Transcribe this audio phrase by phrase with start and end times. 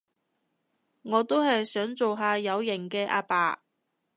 [1.03, 3.61] 我都係想做下有型嘅阿爸